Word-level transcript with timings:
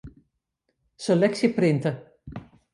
Seleksje 1.07 1.53
printsje. 1.61 1.95